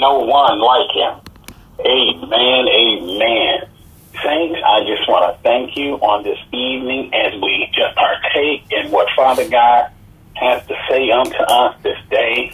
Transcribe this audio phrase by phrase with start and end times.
[0.00, 1.20] no one like him.
[1.80, 3.68] Amen, amen.
[4.24, 8.90] Saints, I just want to thank you on this evening as we just partake in
[8.90, 9.90] what Father God
[10.34, 12.52] has to say unto us this day.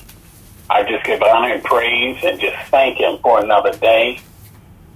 [0.69, 4.21] I just give honor and praise and just thank him for another day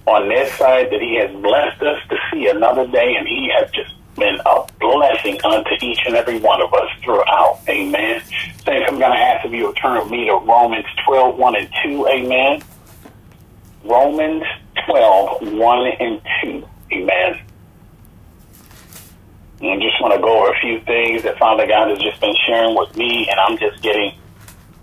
[0.05, 3.71] on this side that he has blessed us to see another day and he has
[3.71, 7.59] just been a blessing unto each and every one of us throughout.
[7.67, 8.21] Amen.
[8.63, 11.69] Saints, I'm going to ask if you turn with me to Romans 12, 1 and
[11.83, 12.07] 2.
[12.07, 12.61] Amen.
[13.83, 14.43] Romans
[14.85, 16.67] 12, 1 and 2.
[16.93, 17.41] Amen.
[19.63, 22.35] I just want to go over a few things that Father God has just been
[22.45, 24.13] sharing with me, and I'm just getting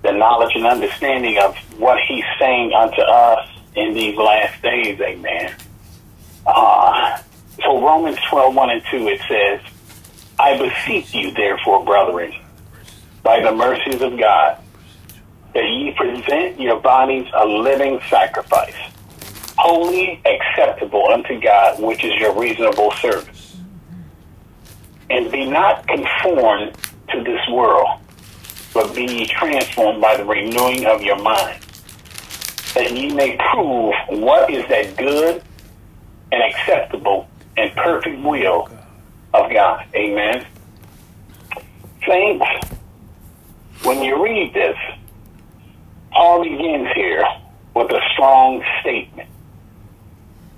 [0.03, 5.01] the knowledge and understanding of what He's saying unto us in these last days.
[5.01, 5.55] Amen.
[6.47, 7.19] Uh,
[7.65, 9.61] so Romans 12, 1 and 2, it says,
[10.39, 12.33] I beseech you, therefore, brethren,
[13.23, 14.59] by the mercies of God,
[15.55, 18.77] that ye present your bodies a living sacrifice,
[19.57, 23.57] holy, acceptable unto God, which is your reasonable service.
[25.11, 26.77] And be not conformed
[27.11, 27.89] to this world,
[28.73, 31.61] but be ye transformed by the renewing of your mind,
[32.75, 35.43] that ye may prove what is that good
[36.31, 37.27] and acceptable
[37.59, 38.69] and perfect will
[39.35, 39.85] of God.
[39.95, 40.47] Amen.
[42.07, 42.47] Saints,
[43.83, 44.77] when you read this,
[46.13, 47.25] Paul begins here
[47.75, 49.29] with a strong statement.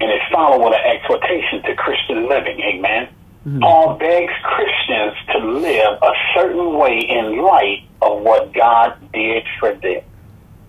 [0.01, 2.61] And it's followed with an exhortation to Christian living.
[2.61, 3.09] Amen.
[3.47, 3.61] Mm-hmm.
[3.61, 9.75] Paul begs Christians to live a certain way in light of what God did for
[9.75, 10.03] them.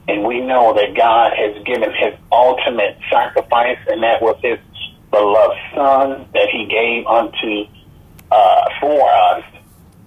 [0.08, 4.58] And we know that God has given his ultimate sacrifice, and that was his
[5.12, 7.66] beloved Son that he gave unto
[8.32, 9.44] uh, for us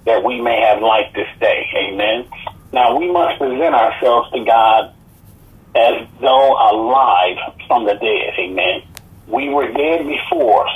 [0.06, 1.66] that we may have life this day.
[1.76, 2.26] Amen.
[2.72, 4.94] Now we must present ourselves to God
[5.76, 8.34] as though alive from the dead.
[8.38, 8.82] Amen.
[9.26, 10.68] We were dead before,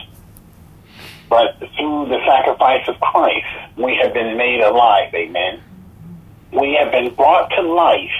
[1.28, 5.12] but through the sacrifice of Christ, we have been made alive.
[5.14, 5.62] Amen.
[6.52, 8.10] We have been brought to life,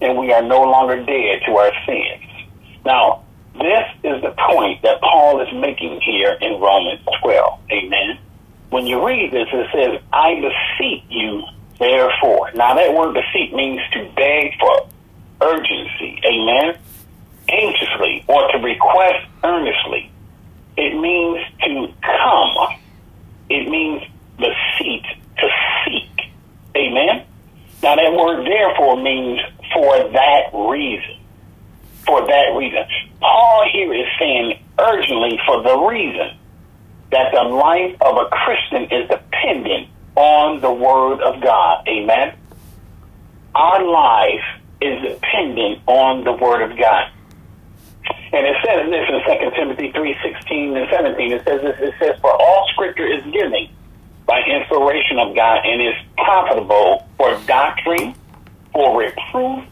[0.00, 2.48] and we are no longer dead to our sins.
[2.84, 3.22] Now,
[3.58, 7.60] this is the point that Paul is making here in Romans 12.
[7.70, 8.18] Amen.
[8.70, 11.42] When you read this, it says, I beseech you,
[11.78, 12.50] therefore.
[12.54, 14.88] Now, that word beseech means to beg for
[15.40, 16.20] urgency.
[16.24, 16.78] Amen.
[17.48, 20.10] Anxiously or to request earnestly.
[20.76, 22.78] It means to come.
[23.48, 24.02] It means
[24.36, 25.06] beseech,
[25.38, 25.48] to
[25.84, 26.32] seek.
[26.76, 27.24] Amen.
[27.82, 29.40] Now, that word therefore means
[29.72, 31.16] for that reason
[32.06, 32.84] for that reason.
[33.20, 36.38] Paul here is saying urgently for the reason
[37.10, 41.86] that the life of a Christian is dependent on the Word of God.
[41.88, 42.34] Amen.
[43.54, 44.44] Our life
[44.80, 47.10] is dependent on the Word of God.
[48.32, 51.32] And it says this in 2 Timothy 3 16 and 17.
[51.32, 53.68] It says this, it says, For all scripture is given
[54.26, 58.14] by inspiration of God and is profitable for doctrine,
[58.72, 59.64] for reproof,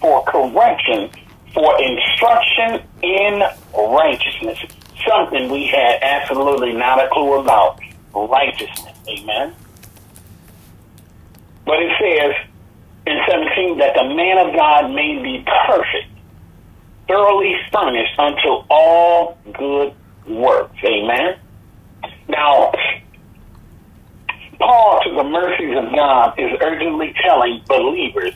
[0.00, 1.10] for correction,
[1.54, 3.42] for instruction in
[3.74, 4.58] righteousness.
[5.06, 7.80] Something we had absolutely not a clue about.
[8.14, 8.96] Righteousness.
[9.08, 9.54] Amen.
[11.64, 12.48] But it says
[13.06, 16.08] in 17 that the man of God may be perfect,
[17.06, 19.94] thoroughly furnished unto all good
[20.26, 20.76] works.
[20.84, 21.38] Amen.
[22.28, 22.72] Now,
[24.58, 28.34] Paul, to the mercies of God, is urgently telling believers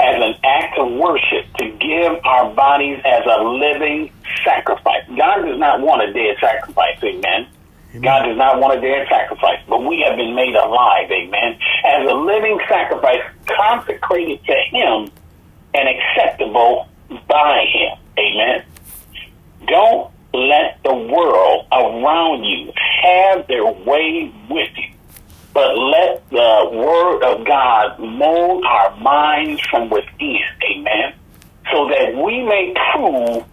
[0.00, 4.10] as an act of worship to give our bodies as a living
[4.44, 5.04] sacrifice.
[5.16, 7.48] God does not want a dead sacrifice, amen.
[7.90, 8.02] amen.
[8.02, 12.10] God does not want a dead sacrifice, but we have been made alive, amen, as
[12.10, 15.10] a living sacrifice consecrated to Him
[15.74, 16.88] and acceptable
[17.28, 18.64] by Him, amen.
[19.66, 22.72] Don't let the world around you
[23.02, 24.89] have their way with you
[25.52, 30.38] but let the word of God mold our minds from within.
[30.70, 31.14] Amen.
[31.72, 33.44] So that we may prove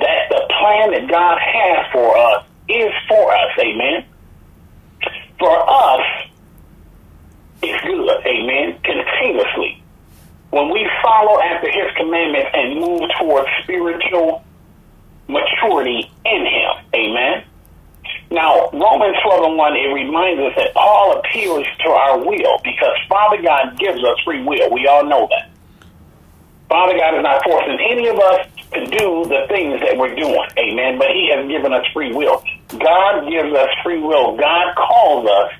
[0.00, 3.50] that the plan that God has for us is for us.
[3.58, 4.04] Amen.
[5.38, 6.28] For us,
[7.62, 8.26] it's good.
[8.26, 8.78] Amen.
[8.82, 9.82] Continuously.
[10.50, 14.44] When we follow after his commandments and move towards spiritual
[15.28, 16.84] maturity in him.
[16.94, 17.44] Amen.
[18.30, 22.92] Now, Romans 12 and 1, it reminds us that Paul appeals to our will because
[23.08, 24.70] Father God gives us free will.
[24.70, 25.50] We all know that.
[26.68, 30.48] Father God is not forcing any of us to do the things that we're doing.
[30.58, 30.98] Amen.
[30.98, 32.44] But He has given us free will.
[32.68, 34.36] God gives us free will.
[34.36, 35.52] God calls us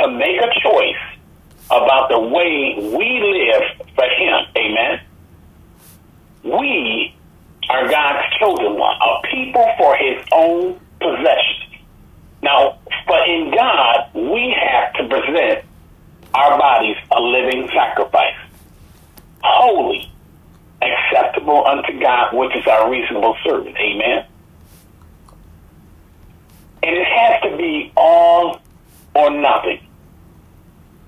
[0.00, 1.04] to make a choice
[1.66, 4.46] about the way we live for Him.
[4.56, 5.00] Amen.
[6.44, 7.14] We
[7.70, 11.43] are God's chosen one, a people for his own possession.
[13.26, 15.64] In God, we have to present
[16.34, 18.36] our bodies a living sacrifice,
[19.42, 20.12] holy,
[20.82, 23.74] acceptable unto God, which is our reasonable service.
[23.78, 24.26] Amen.
[26.82, 28.60] And it has to be all
[29.14, 29.80] or nothing.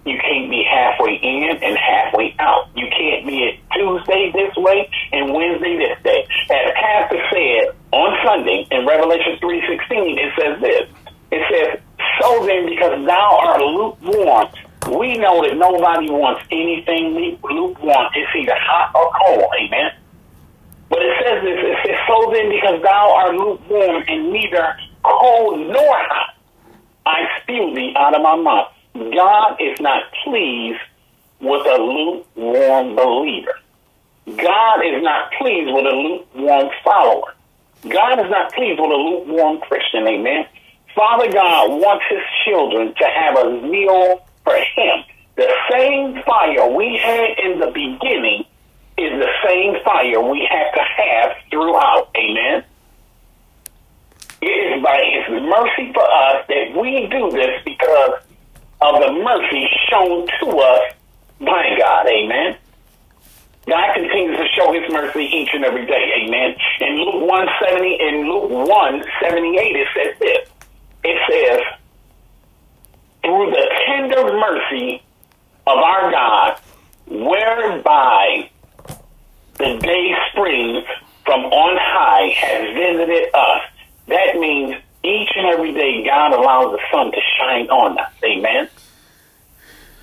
[0.07, 2.69] You can't be halfway in and halfway out.
[2.77, 6.27] You can't be at Tuesday this way and Wednesday this day.
[6.49, 10.89] As Pastor said on Sunday in Revelation 3.16, it says this.
[11.33, 11.81] It says,
[12.21, 14.49] So then, because thou art lukewarm,
[14.99, 18.07] we know that nobody wants anything lukewarm.
[18.15, 19.51] It's either hot or cold.
[19.61, 19.93] Amen.
[20.89, 21.59] But it says this.
[21.59, 26.35] It says, So then, because thou art lukewarm and neither cold nor hot,
[27.05, 28.73] I spew thee out of my mouth.
[28.95, 30.81] God is not pleased
[31.41, 33.59] with a lukewarm believer.
[34.27, 37.35] God is not pleased with a lukewarm follower.
[37.89, 40.07] God is not pleased with a lukewarm Christian.
[40.07, 40.47] Amen.
[40.97, 45.05] Father God wants his children to have a zeal for him.
[45.37, 48.47] The same fire we had in the beginning
[48.97, 52.09] is the same fire we have to have throughout.
[52.17, 52.65] Amen.
[54.41, 58.23] It is by his mercy for us that we do this because
[58.81, 60.93] of the mercy shown to us
[61.41, 62.07] by God.
[62.09, 62.57] Amen.
[63.67, 66.25] God continues to show his mercy each and every day.
[66.25, 66.57] Amen.
[66.81, 70.56] In Luke 170, in Luke 178, it says this.
[71.09, 71.61] It says,
[73.23, 75.03] through the tender mercy
[75.69, 76.61] of our God,
[77.07, 78.51] whereby
[79.59, 80.85] the day springs
[81.25, 83.63] from on high has visited us.
[84.09, 84.75] That means
[85.05, 88.13] each and every day God allows the sun to shine on us.
[88.25, 88.69] Amen.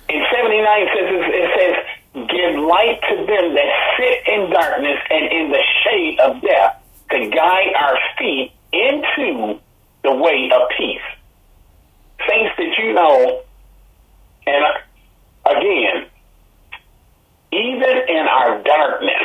[0.08, 5.32] In 79 it says, it says, give light to them that sit in darkness and
[5.32, 6.80] in the shade of death
[7.10, 9.60] to guide our feet into
[10.04, 11.00] the way of peace.
[12.28, 13.42] Things that you know,
[14.46, 14.64] and
[15.46, 16.06] again,
[17.52, 19.24] even in our darkness,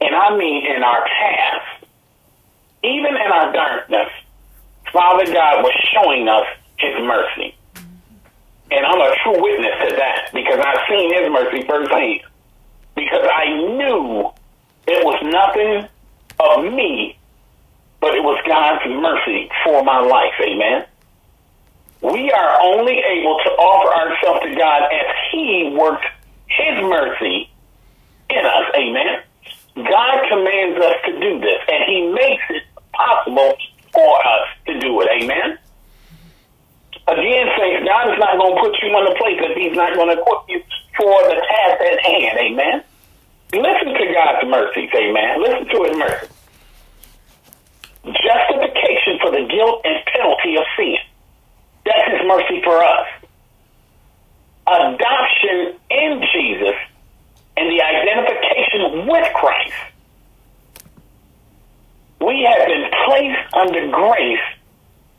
[0.00, 1.84] and I mean in our past,
[2.82, 4.08] even in our darkness,
[4.92, 6.46] Father God was showing us
[6.78, 7.54] his mercy.
[8.72, 10.86] And I'm a true witness to that because I've
[11.66, 12.20] firsthand.
[12.94, 14.30] Because I knew
[14.86, 15.88] it was nothing
[16.38, 17.16] of me,
[18.00, 20.34] but it was God's mercy for my life.
[20.40, 20.86] Amen.
[22.02, 26.06] We are only able to offer ourselves to God as he works
[26.46, 27.50] his mercy
[28.30, 28.66] in us.
[28.74, 29.22] Amen.
[29.76, 32.62] God commands us to do this, and he makes it
[32.92, 33.54] possible
[33.92, 35.08] for us to do it.
[35.22, 35.58] Amen.
[37.10, 39.94] Again, saints, God is not going to put you in a place that He's not
[39.94, 40.62] going to equip you
[41.00, 42.38] for the task at hand.
[42.38, 42.84] Amen.
[43.52, 44.90] Listen to God's mercies.
[44.94, 45.42] Amen.
[45.42, 46.28] Listen to His mercy.
[48.04, 50.98] Justification for the guilt and penalty of sin.
[51.84, 53.08] That's His mercy for us.
[54.66, 56.76] Adoption in Jesus
[57.56, 59.74] and the identification with Christ
[62.20, 64.46] we have been placed under grace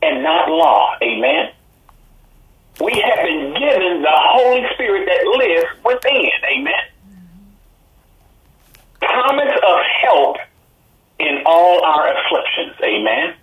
[0.02, 0.96] and not law.
[1.02, 1.52] Amen.
[2.84, 6.32] We have been given the Holy Spirit that lives within.
[6.52, 6.84] Amen.
[9.00, 10.38] Promise of help
[11.20, 12.76] in all our afflictions.
[12.84, 13.36] Amen.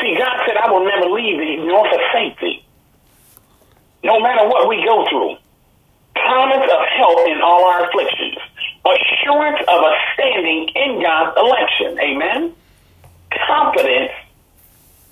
[0.00, 2.64] See, God said, I will never leave thee nor forsake thee.
[4.02, 5.36] No matter what we go through.
[6.14, 8.36] Promise of help in all our afflictions
[8.84, 11.98] assurance of a standing in God's election.
[11.98, 12.54] Amen.
[13.46, 14.12] Confidence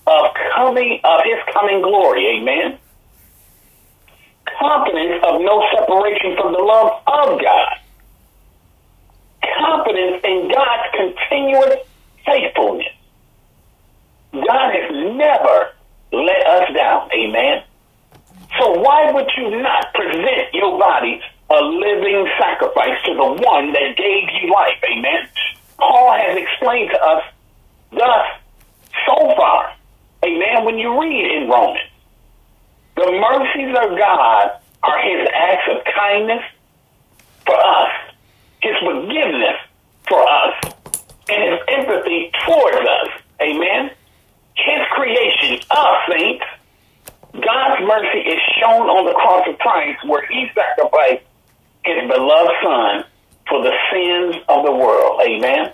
[0.06, 2.38] of coming of his coming glory.
[2.38, 2.78] Amen.
[4.58, 7.74] Confidence of no separation from the love of God.
[9.58, 11.76] Confidence in God's continuous
[12.24, 12.92] faithfulness.
[14.32, 15.72] God has never
[16.12, 17.10] let us down.
[17.12, 17.62] Amen.
[18.58, 21.20] So why would you not present your body
[21.50, 24.76] a living sacrifice to the one that gave you life.
[24.84, 25.28] Amen.
[25.78, 27.24] Paul has explained to us
[27.90, 28.26] thus
[29.06, 29.72] so far.
[30.24, 30.64] Amen.
[30.64, 31.88] When you read in Romans,
[32.96, 36.42] the mercies of God are his acts of kindness
[37.46, 37.90] for us,
[38.60, 39.56] his forgiveness
[40.06, 40.74] for us,
[41.30, 43.08] and his empathy towards us.
[43.40, 43.90] Amen.
[44.54, 46.44] His creation, us saints.
[47.40, 51.24] God's mercy is shown on the cross of Christ where he sacrificed
[51.84, 53.04] his beloved Son
[53.48, 55.20] for the sins of the world.
[55.22, 55.72] Amen.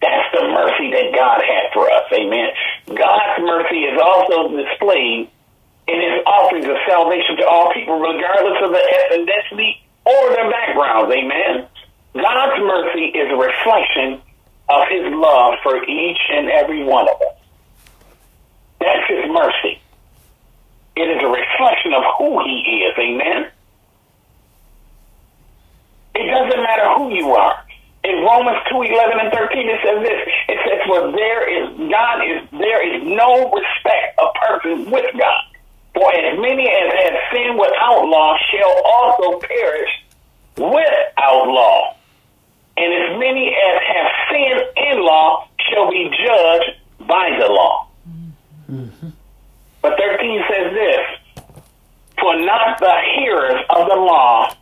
[0.00, 2.08] That's the mercy that God had for us.
[2.12, 2.48] Amen.
[2.88, 5.28] God's mercy is also displayed
[5.88, 11.12] in his offerings of salvation to all people, regardless of their ethnicity or their backgrounds.
[11.12, 11.66] Amen.
[12.14, 14.20] God's mercy is a reflection
[14.68, 17.36] of his love for each and every one of us.
[18.80, 19.69] That's his mercy.
[21.00, 22.92] It is a reflection of who he is.
[22.98, 23.48] Amen.
[26.14, 27.64] It doesn't matter who you are.
[28.04, 30.20] In Romans 2, 11 and 13, it says this.
[30.48, 35.44] It says, for there is, God is, there is no respect of person with God.
[35.94, 39.90] For as many as have sinned without law shall also perish
[40.56, 41.96] without law.
[42.76, 47.88] And as many as have sinned in law shall be judged by the law.
[48.70, 49.08] Mm-hmm.
[49.82, 51.44] But 13 says this
[52.18, 54.54] For not the hearers of the law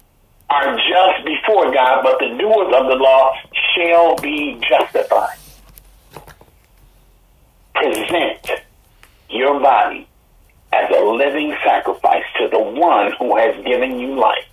[0.51, 3.35] are just before God, but the doers of the law
[3.75, 5.37] shall be justified.
[7.75, 8.51] Present
[9.29, 10.09] your body
[10.73, 14.45] as a living sacrifice to the one who has given you life.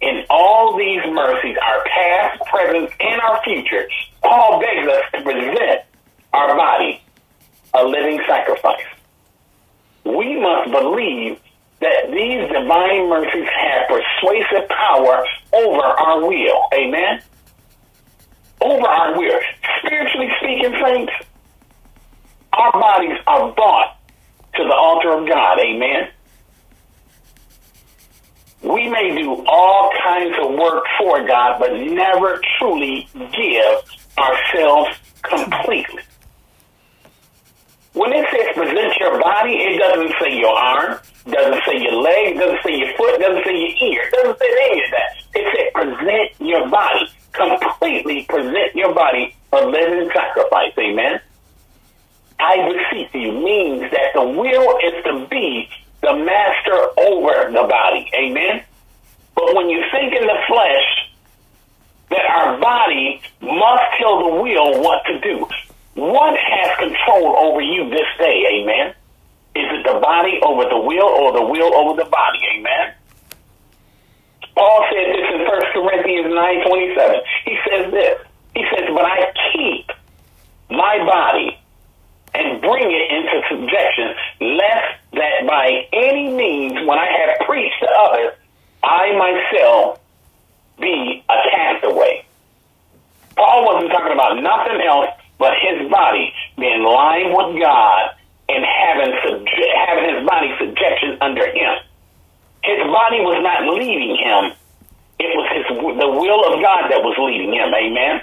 [0.00, 3.88] In all these mercies, our past, present, and our future,
[4.22, 5.82] Paul begs us to present
[6.32, 7.02] our body
[7.72, 8.84] a living sacrifice.
[10.04, 11.40] We must believe
[11.80, 16.62] that these divine mercies have persuasive power over our will.
[16.72, 17.20] Amen?
[18.66, 19.40] Over our will.
[19.78, 21.12] Spiritually speaking, saints,
[22.52, 23.96] our bodies are bought
[24.56, 25.60] to the altar of God.
[25.60, 26.10] Amen?
[28.62, 33.82] We may do all kinds of work for God, but never truly give
[34.18, 36.02] ourselves completely.
[37.96, 41.00] When it says present your body, it doesn't say your arm,
[41.30, 44.84] doesn't say your leg, doesn't say your foot, doesn't say your ear, doesn't say any
[44.84, 45.08] of that.
[45.34, 47.08] It says present your body.
[47.32, 50.72] Completely present your body a living sacrifice.
[50.78, 51.20] Amen.
[52.38, 55.66] I beseech you means that the will is to be
[56.02, 58.10] the master over the body.
[58.14, 58.62] Amen.
[59.34, 61.10] But when you think in the flesh,
[62.10, 65.48] that our body must tell the will what to do.
[65.96, 68.60] What has control over you this day?
[68.60, 68.94] Amen.
[69.56, 72.38] Is it the body over the will or the will over the body?
[72.54, 72.92] Amen.
[74.54, 77.20] Paul said this in 1 Corinthians 9 27.
[77.46, 78.20] He says this.
[78.54, 79.90] He says, But I keep
[80.68, 81.58] my body
[82.34, 87.88] and bring it into subjection, lest that by any means, when I have preached to
[87.88, 88.32] others,
[88.82, 89.98] I myself
[90.78, 92.26] be a castaway.
[93.34, 95.08] Paul wasn't talking about nothing else
[95.38, 98.14] but his body being lying with God
[98.48, 101.74] and having having his body subjection under him.
[102.62, 104.52] His body was not leading him;
[105.18, 107.72] it was his the will of God that was leading him.
[107.74, 108.22] Amen.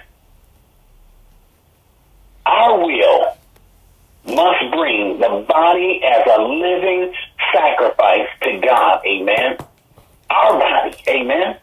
[2.45, 3.37] Our will
[4.25, 7.13] must bring the body as a living
[7.53, 9.01] sacrifice to God.
[9.05, 9.57] Amen.
[10.29, 10.95] Our body.
[11.07, 11.57] Amen.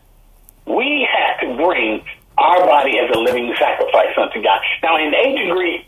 [0.66, 2.04] We have to bring
[2.40, 4.60] our body as a living sacrifice unto God.
[4.82, 5.86] Now, in ancient Greek,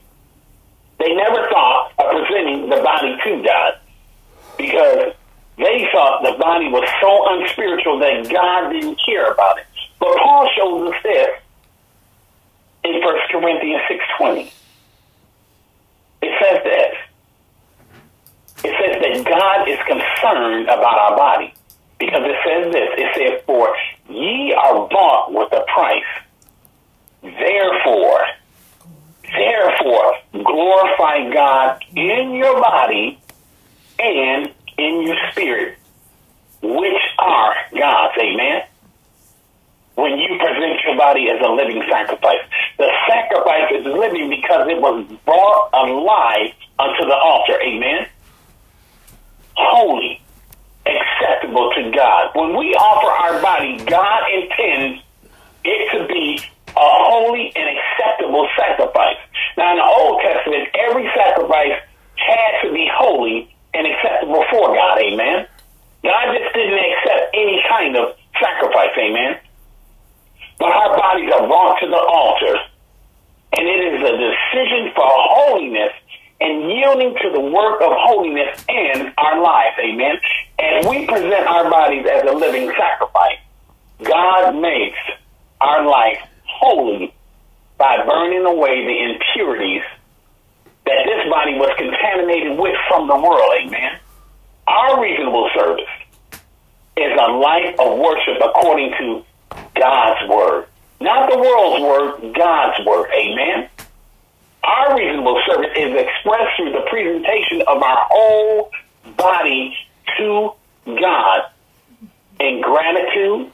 [0.98, 3.78] they never thought of presenting the body to God
[4.58, 5.14] because
[5.56, 9.66] they thought the body was so unspiritual that God didn't care about it.
[9.98, 11.28] But Paul shows us this
[12.84, 13.82] in 1 Corinthians
[14.20, 14.50] 6.20.
[16.22, 16.94] It says this.
[18.64, 21.54] It says that God is concerned about our body.
[21.98, 22.88] Because it says this.
[22.96, 23.74] It says, For
[24.08, 26.11] ye are bought with a price.
[27.22, 28.20] Therefore,
[29.22, 33.18] therefore, glorify God in your body
[33.98, 35.78] and in your spirit,
[36.62, 38.18] which are God's.
[38.18, 38.62] Amen.
[39.94, 42.40] When you present your body as a living sacrifice,
[42.78, 47.60] the sacrifice is living because it was brought alive unto the altar.
[47.62, 48.08] Amen.
[49.54, 50.20] Holy,
[50.86, 52.30] acceptable to God.
[52.34, 55.02] When we offer our body, God intends
[55.64, 56.40] it to be
[56.82, 59.16] a holy and acceptable sacrifice.
[59.56, 60.51] Now, in the Old Testament,
[102.52, 103.08] God's word.
[103.14, 103.68] Amen.
[104.62, 108.70] Our reasonable service is expressed through the presentation of our whole
[109.16, 109.74] body
[110.18, 110.52] to
[110.84, 111.40] God
[112.38, 113.50] in gratitude,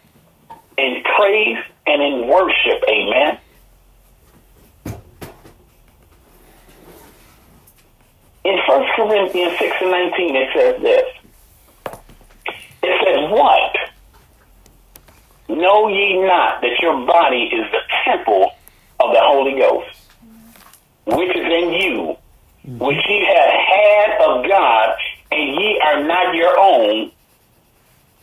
[0.77, 2.83] in praise, and in worship.
[2.89, 3.39] Amen.
[8.45, 11.05] In 1 Corinthians 6 and 19, it says this.
[12.83, 13.77] It says, What?
[15.49, 18.58] Know ye not that your body is the temple
[19.01, 19.97] of the Holy Ghost,
[21.07, 22.17] which is in you,
[22.67, 22.79] mm-hmm.
[22.79, 24.97] which ye have had of God,
[25.31, 27.11] and ye are not your own.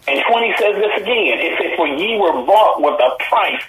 [0.08, 1.39] And 20 says this again.
[1.39, 3.62] It says, For ye were bought with a price.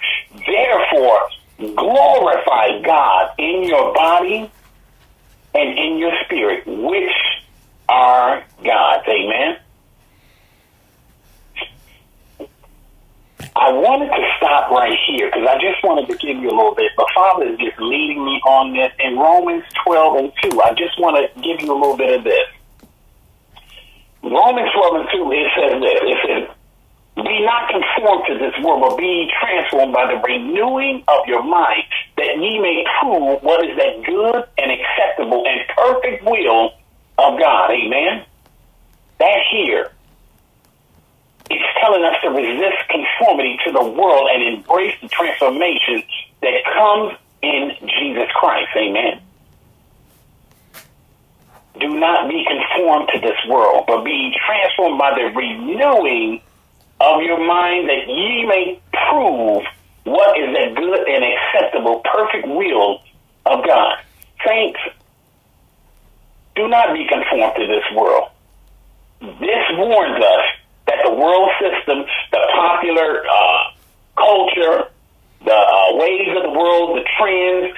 [0.45, 4.51] Therefore, glorify God in your body
[5.55, 7.11] and in your spirit, which
[7.89, 9.07] are God's.
[9.07, 9.57] Amen.
[13.57, 16.75] I wanted to stop right here because I just wanted to give you a little
[16.75, 16.93] bit.
[16.95, 20.61] But Father is just leading me on this in Romans 12 and 2.
[20.61, 22.47] I just want to give you a little bit of this.
[24.21, 25.99] Romans 12 and 2, it says this.
[26.05, 26.43] It says,
[27.17, 31.89] Be not conformed to this world, but be transformed by the renewing of your mind,
[32.21, 36.77] that ye may prove what is that good and acceptable and perfect will
[37.17, 37.73] of God.
[37.73, 38.21] Amen.
[39.17, 39.96] That here
[41.87, 46.03] telling us to resist conformity to the world and embrace the transformation
[46.41, 48.69] that comes in Jesus Christ.
[48.75, 49.21] Amen.
[51.79, 56.41] Do not be conformed to this world, but be transformed by the renewing
[56.99, 59.63] of your mind that ye may prove
[60.03, 63.01] what is the good and acceptable, perfect will
[63.45, 63.97] of God.
[64.45, 64.79] Saints,
[66.55, 68.29] do not be conformed to this world.
[69.21, 70.56] This warns us
[70.87, 73.63] that the world system, the popular uh,
[74.15, 74.89] culture,
[75.45, 77.75] the uh, ways of the world, the trends,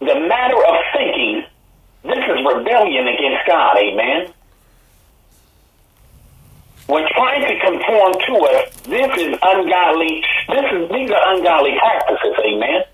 [0.00, 1.44] the matter of thinking,
[2.02, 4.32] this is rebellion against God, amen.
[6.86, 12.36] When trying to conform to us, this is ungodly, this is these are ungodly practices,
[12.44, 12.84] amen.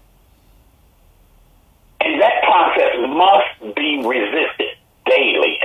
[2.01, 4.82] And that process must be resisted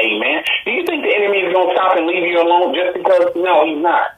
[0.07, 0.43] Amen.
[0.65, 3.35] Do you think the enemy is going to stop and leave you alone just because?
[3.35, 4.15] No, he's not.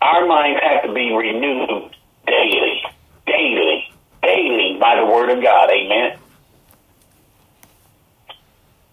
[0.00, 1.90] Our minds have to be renewed
[2.26, 2.82] daily,
[3.26, 3.90] daily,
[4.22, 5.70] daily by the word of God.
[5.70, 6.18] Amen.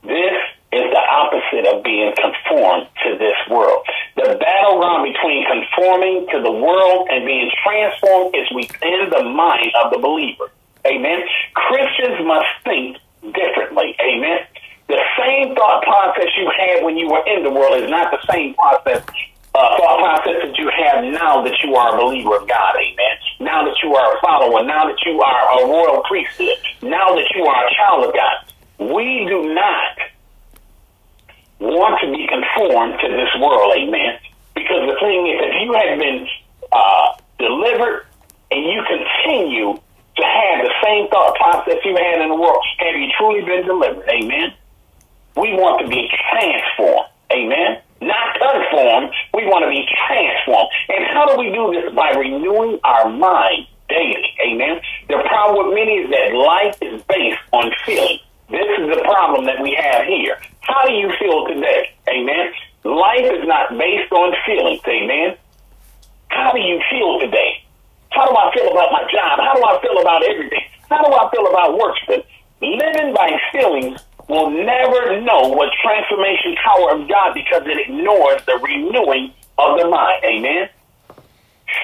[0.04, 0.38] This
[0.74, 3.86] is the opposite of being conformed to this world.
[4.16, 9.92] The battleground between conforming to the world and being transformed is within the mind of
[9.92, 10.50] the believer.
[10.86, 11.22] Amen.
[11.54, 12.98] Christians must think
[13.34, 13.96] differently.
[14.02, 14.40] Amen.
[15.24, 18.20] The same thought process you had when you were in the world is not the
[18.32, 19.04] same process
[19.56, 23.16] uh, thought process that you have now that you are a believer of God, amen.
[23.40, 27.32] Now that you are a follower, now that you are a royal priesthood, now that
[27.36, 28.92] you are a child of God.
[28.92, 29.96] We do not
[31.60, 34.20] want to be conformed to this world, amen.
[34.56, 36.28] Because the thing is, if you have been
[36.72, 38.08] uh, delivered
[38.52, 39.80] and you continue
[40.18, 43.66] to have the same thought process you had in the world, have you truly been
[43.66, 44.54] delivered, amen?
[45.36, 47.10] We want to be transformed.
[47.32, 47.82] Amen.
[48.02, 49.10] Not conformed.
[49.34, 50.70] We want to be transformed.
[50.90, 51.94] And how do we do this?
[51.94, 54.30] By renewing our mind daily.
[54.46, 54.82] Amen.
[55.08, 58.20] The problem with many is that life is based on feeling.
[58.50, 60.38] This is the problem that we have here.
[60.62, 61.90] How do you feel today?
[62.10, 62.54] Amen.
[62.84, 64.82] Life is not based on feelings.
[64.88, 65.38] Amen.
[66.28, 67.64] How do you feel today?
[68.10, 69.40] How do I feel about my job?
[69.40, 70.62] How do I feel about everything?
[70.90, 72.24] How do I feel about worshiping?
[72.62, 78.58] Living by feelings will never know what transformation power of God because it ignores the
[78.62, 80.24] renewing of the mind.
[80.24, 80.70] Amen.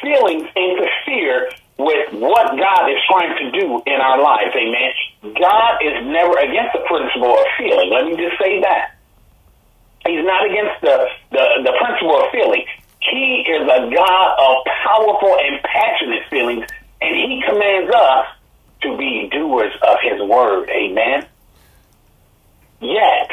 [0.01, 4.51] Feelings interfere with what God is trying to do in our lives.
[4.55, 4.91] Amen.
[5.39, 7.89] God is never against the principle of feeling.
[7.89, 8.95] Let me just say that.
[10.05, 12.65] He's not against the, the, the principle of feeling.
[12.99, 16.65] He is a God of powerful and passionate feelings,
[17.01, 18.27] and he commands us
[18.81, 20.69] to be doers of his word.
[20.69, 21.25] Amen.
[22.79, 23.29] Yet,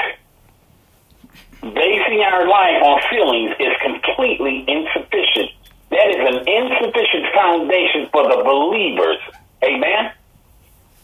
[1.61, 5.50] basing our life on feelings is completely insufficient.
[5.90, 9.18] That is an insufficient foundation for the believers.
[9.62, 10.12] Amen?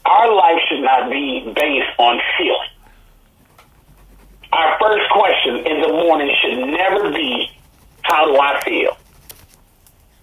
[0.04, 2.68] Our life should not be based on feeling.
[4.52, 7.50] Our first question in the morning should never be,
[8.02, 8.96] How do I feel?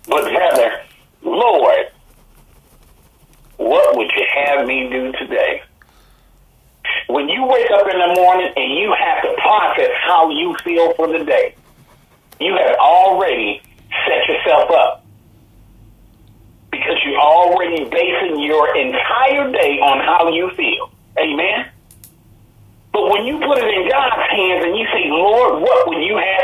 [0.08, 0.82] But rather,
[1.24, 1.92] Lord,
[3.58, 5.62] what would you have me do today?
[7.08, 10.94] When you wake up in the morning and you have to process how you feel
[10.94, 11.56] for the day,
[12.40, 13.62] you have already
[14.06, 15.06] set yourself up
[16.72, 20.92] because you're already basing your entire day on how you feel.
[21.18, 21.68] Amen?
[22.94, 26.16] But when you put it in God's hands and you say, Lord, what would you
[26.16, 26.39] have?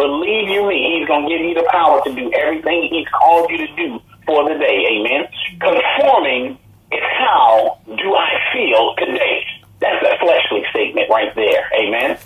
[0.00, 3.50] Believe you me, He's going to give you the power to do everything He's called
[3.50, 4.96] you to do for the day.
[4.96, 5.28] Amen?
[5.60, 6.58] Conforming
[6.90, 9.44] is how do I feel today?
[9.78, 11.68] That's a fleshly statement right there.
[11.78, 12.16] Amen.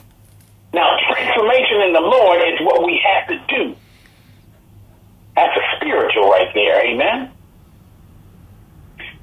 [0.73, 3.77] Now, transformation in the Lord is what we have to do.
[5.35, 6.79] That's a spiritual right there.
[6.87, 7.33] Amen.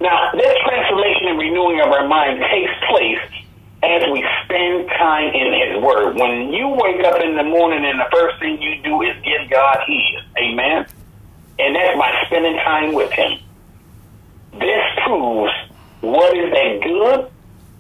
[0.02, 3.44] Now, this transformation and renewing of our mind takes place
[3.84, 6.16] as we spend time in His Word.
[6.16, 9.50] When you wake up in the morning and the first thing you do is give
[9.50, 10.24] God His.
[10.38, 10.86] Amen.
[11.60, 13.40] And that's by spending time with Him.
[14.60, 15.54] This proves
[16.02, 17.32] what is that good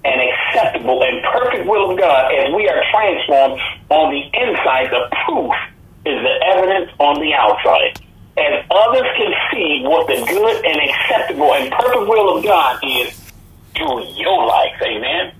[0.03, 4.89] and acceptable and perfect will of God as we are transformed on the inside.
[4.89, 5.53] The proof
[6.05, 7.99] is the evidence on the outside
[8.37, 13.13] and others can see what the good and acceptable and perfect will of God is
[13.75, 14.73] through your life.
[14.81, 15.33] Amen.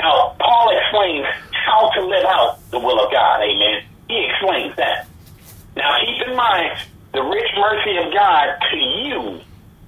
[0.00, 3.42] Now, Paul explains how to live out the will of God.
[3.42, 3.84] Amen.
[4.08, 5.06] He explains that.
[5.76, 6.80] Now, keep in mind
[7.12, 9.40] the rich mercy of God to you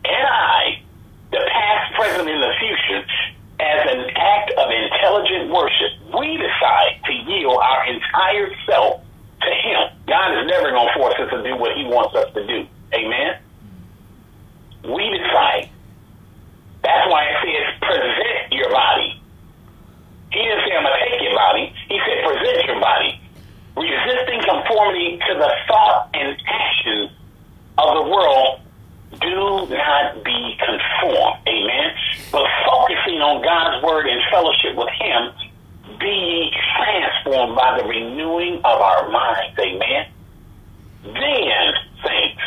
[0.05, 0.83] and I,
[1.31, 3.05] the past, present, and the future,
[3.61, 5.92] as an act of intelligent worship.
[6.12, 9.01] We decide to yield our entire self
[9.40, 9.96] to Him.
[10.07, 12.66] God is never going to force us to do what He wants us to do.
[12.92, 13.38] Amen?
[14.85, 15.70] We decide.
[16.83, 19.22] That's why it says present your body.
[20.33, 21.74] He didn't say I'm going to take your body.
[21.88, 23.18] He said present your body.
[23.74, 27.11] Resisting conformity to the thought and actions
[27.78, 28.61] of the world
[29.20, 31.40] do not be conformed.
[31.48, 31.88] Amen.
[32.31, 38.81] But focusing on God's word and fellowship with Him be transformed by the renewing of
[38.81, 39.59] our minds.
[39.59, 40.07] Amen.
[41.05, 41.72] Then,
[42.05, 42.42] saints,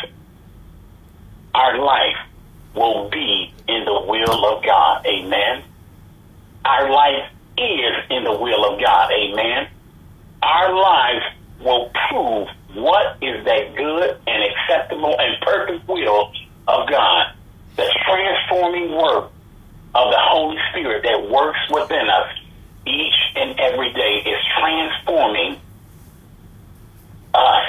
[1.54, 2.16] our life
[2.74, 5.06] will be in the will of God.
[5.06, 5.62] Amen.
[6.64, 9.10] Our life is in the will of God.
[9.12, 9.68] Amen.
[10.42, 11.24] Our lives
[11.60, 16.32] will prove what is that good and acceptable and perfect will
[16.68, 17.32] of God.
[17.76, 19.30] The transforming work
[19.94, 22.28] of the Holy Spirit that works within us
[22.86, 25.60] each and every day is transforming
[27.34, 27.64] us,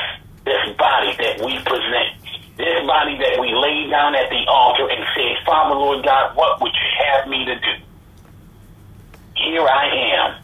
[0.46, 2.14] this body that we present,
[2.58, 6.62] this body that we lay down at the altar and say, Father, Lord God, what
[6.62, 7.87] would you have me to do?
[9.38, 10.44] Here I am.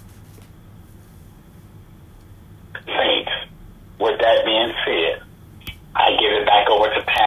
[2.86, 3.32] Saints,
[3.99, 5.21] with that being said,
[5.95, 7.13] I give it back over to Pat.